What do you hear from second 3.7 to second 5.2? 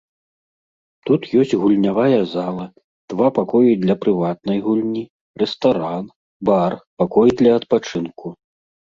для прыватнай гульні,